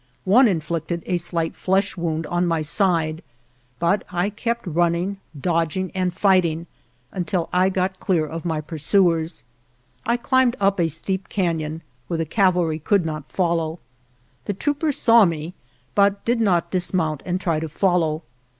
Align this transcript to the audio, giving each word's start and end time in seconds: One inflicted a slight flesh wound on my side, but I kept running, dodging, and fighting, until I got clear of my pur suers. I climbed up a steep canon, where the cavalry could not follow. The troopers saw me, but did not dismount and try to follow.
One 0.25 0.47
inflicted 0.47 1.03
a 1.05 1.17
slight 1.17 1.53
flesh 1.55 1.95
wound 1.95 2.25
on 2.25 2.47
my 2.47 2.63
side, 2.63 3.21
but 3.77 4.03
I 4.11 4.31
kept 4.31 4.65
running, 4.65 5.17
dodging, 5.39 5.91
and 5.91 6.11
fighting, 6.11 6.65
until 7.11 7.49
I 7.53 7.69
got 7.69 7.99
clear 7.99 8.25
of 8.25 8.43
my 8.43 8.61
pur 8.61 8.79
suers. 8.79 9.43
I 10.03 10.17
climbed 10.17 10.55
up 10.59 10.79
a 10.79 10.87
steep 10.87 11.29
canon, 11.29 11.83
where 12.07 12.17
the 12.17 12.25
cavalry 12.25 12.79
could 12.79 13.05
not 13.05 13.27
follow. 13.27 13.77
The 14.45 14.55
troopers 14.55 14.97
saw 14.97 15.23
me, 15.25 15.53
but 15.93 16.25
did 16.25 16.41
not 16.41 16.71
dismount 16.71 17.21
and 17.23 17.39
try 17.39 17.59
to 17.59 17.69
follow. 17.69 18.23